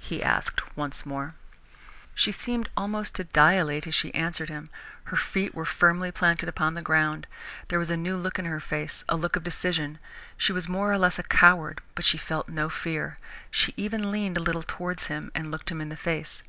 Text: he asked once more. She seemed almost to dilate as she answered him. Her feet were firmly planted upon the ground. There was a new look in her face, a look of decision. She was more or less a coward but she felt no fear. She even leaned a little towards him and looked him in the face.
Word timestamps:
he 0.00 0.22
asked 0.22 0.76
once 0.76 1.06
more. 1.06 1.34
She 2.14 2.30
seemed 2.30 2.68
almost 2.76 3.14
to 3.14 3.24
dilate 3.24 3.86
as 3.86 3.94
she 3.94 4.12
answered 4.12 4.50
him. 4.50 4.68
Her 5.04 5.16
feet 5.16 5.54
were 5.54 5.64
firmly 5.64 6.12
planted 6.12 6.46
upon 6.46 6.74
the 6.74 6.82
ground. 6.82 7.26
There 7.68 7.78
was 7.78 7.90
a 7.90 7.96
new 7.96 8.18
look 8.18 8.38
in 8.38 8.44
her 8.44 8.60
face, 8.60 9.02
a 9.08 9.16
look 9.16 9.34
of 9.34 9.44
decision. 9.44 9.98
She 10.36 10.52
was 10.52 10.68
more 10.68 10.92
or 10.92 10.98
less 10.98 11.18
a 11.18 11.22
coward 11.22 11.80
but 11.94 12.04
she 12.04 12.18
felt 12.18 12.50
no 12.50 12.68
fear. 12.68 13.16
She 13.50 13.72
even 13.78 14.12
leaned 14.12 14.36
a 14.36 14.40
little 14.42 14.62
towards 14.62 15.06
him 15.06 15.32
and 15.34 15.50
looked 15.50 15.70
him 15.70 15.80
in 15.80 15.88
the 15.88 15.96
face. 15.96 16.42